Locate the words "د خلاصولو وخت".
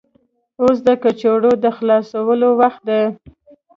1.63-2.81